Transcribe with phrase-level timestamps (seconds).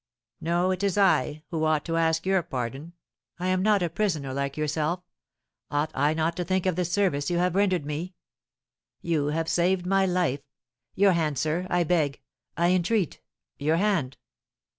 [0.39, 2.93] "No, it is I who ought to ask your pardon;
[3.39, 5.03] am I not a prisoner like yourself?
[5.69, 8.15] Ought I not to think of the service you have rendered me?
[9.03, 10.41] You have saved my life.
[10.95, 12.19] Your hand, sir, I beg
[12.57, 13.21] I entreat
[13.59, 14.17] your hand!"